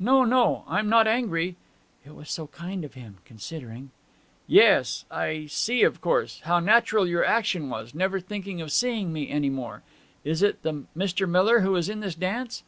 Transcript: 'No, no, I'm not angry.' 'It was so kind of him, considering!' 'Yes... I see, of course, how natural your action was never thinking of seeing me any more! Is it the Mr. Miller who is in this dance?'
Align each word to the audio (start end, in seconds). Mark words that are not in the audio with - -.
'No, 0.00 0.24
no, 0.24 0.64
I'm 0.66 0.88
not 0.88 1.06
angry.' 1.06 1.54
'It 2.04 2.12
was 2.16 2.28
so 2.28 2.48
kind 2.48 2.84
of 2.84 2.94
him, 2.94 3.18
considering!' 3.24 3.92
'Yes... 4.48 5.04
I 5.12 5.46
see, 5.46 5.84
of 5.84 6.00
course, 6.00 6.40
how 6.42 6.58
natural 6.58 7.06
your 7.06 7.24
action 7.24 7.68
was 7.70 7.94
never 7.94 8.18
thinking 8.18 8.60
of 8.60 8.72
seeing 8.72 9.12
me 9.12 9.30
any 9.30 9.48
more! 9.48 9.84
Is 10.24 10.42
it 10.42 10.62
the 10.64 10.86
Mr. 10.96 11.28
Miller 11.28 11.60
who 11.60 11.76
is 11.76 11.88
in 11.88 12.00
this 12.00 12.16
dance?' 12.16 12.64